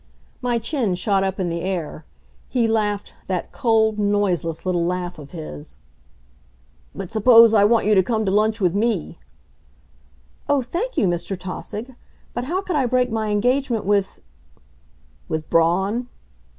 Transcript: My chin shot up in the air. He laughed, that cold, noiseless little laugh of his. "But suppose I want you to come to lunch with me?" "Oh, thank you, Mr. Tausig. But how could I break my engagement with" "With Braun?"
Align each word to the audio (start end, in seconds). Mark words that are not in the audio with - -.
My 0.41 0.57
chin 0.57 0.95
shot 0.95 1.23
up 1.23 1.39
in 1.39 1.49
the 1.49 1.61
air. 1.61 2.05
He 2.49 2.67
laughed, 2.67 3.13
that 3.27 3.51
cold, 3.51 3.99
noiseless 3.99 4.65
little 4.65 4.83
laugh 4.83 5.19
of 5.19 5.29
his. 5.29 5.77
"But 6.95 7.11
suppose 7.11 7.53
I 7.53 7.65
want 7.65 7.85
you 7.85 7.93
to 7.93 8.01
come 8.01 8.25
to 8.25 8.31
lunch 8.31 8.59
with 8.59 8.73
me?" 8.73 9.19
"Oh, 10.49 10.63
thank 10.63 10.97
you, 10.97 11.05
Mr. 11.05 11.37
Tausig. 11.37 11.95
But 12.33 12.45
how 12.45 12.61
could 12.63 12.75
I 12.77 12.87
break 12.87 13.11
my 13.11 13.29
engagement 13.29 13.85
with" 13.85 14.19
"With 15.29 15.47
Braun?" 15.51 16.07